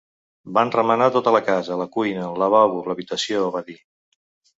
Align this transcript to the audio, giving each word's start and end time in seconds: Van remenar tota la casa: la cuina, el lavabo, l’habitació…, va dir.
Van 0.57 0.69
remenar 0.75 1.09
tota 1.15 1.33
la 1.35 1.41
casa: 1.49 1.77
la 1.81 1.87
cuina, 1.97 2.23
el 2.31 2.41
lavabo, 2.45 2.81
l’habitació…, 2.89 3.45
va 3.57 3.63
dir. 3.69 3.77